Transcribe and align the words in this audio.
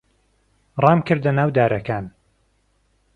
ڕامکردە 0.83 1.31
ناو 1.37 1.49
دارەکان. 1.57 2.05